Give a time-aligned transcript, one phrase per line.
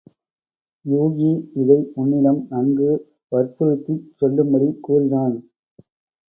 [0.85, 1.27] யூகி
[1.53, 2.89] இதை உன்னிடம் நன்கு
[3.31, 5.37] வற்புறுத்திச் சொல்லும்படி கூறினான்.